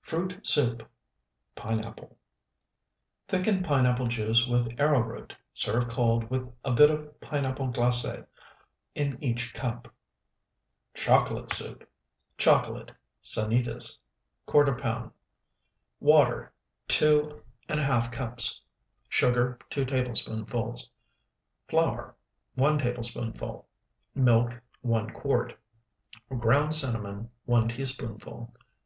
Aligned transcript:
FRUIT 0.00 0.46
SOUP 0.46 0.90
(PINEAPPLE) 1.54 2.16
Thicken 3.28 3.62
pineapple 3.62 4.06
juice 4.06 4.46
with 4.46 4.66
arrowroot. 4.80 5.34
Serve 5.52 5.86
cold 5.86 6.30
with 6.30 6.50
a 6.64 6.72
bit 6.72 6.90
of 6.90 7.20
pineapple 7.20 7.66
glace 7.66 8.06
in 8.94 9.22
each 9.22 9.52
cup. 9.52 9.92
CHOCOLATE 10.94 11.50
SOUP 11.50 11.84
Chocolate 12.38 12.90
(Sanitas), 13.22 13.98
¼ 14.48 14.78
pound. 14.78 15.10
Water, 16.00 16.50
2½ 16.88 18.10
cups. 18.12 18.62
Sugar, 19.10 19.58
2 19.68 19.84
tablespoonfuls. 19.84 20.88
Flour, 21.68 22.16
1 22.54 22.78
tablespoonful. 22.78 23.68
Milk, 24.14 24.58
1 24.80 25.10
quart. 25.10 25.54
Ground 26.38 26.72
cinnamon, 26.74 27.28
1 27.44 27.68
teaspoonful. 27.68 28.54